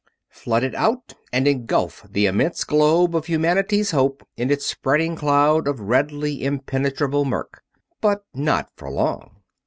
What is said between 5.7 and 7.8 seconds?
redly impenetrable murk.